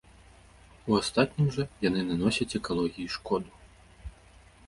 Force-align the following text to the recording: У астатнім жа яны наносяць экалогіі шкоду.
У 0.93 0.95
астатнім 0.99 1.47
жа 1.57 1.65
яны 1.87 2.01
наносяць 2.09 2.49
экалогіі 2.59 3.13
шкоду. 3.15 3.51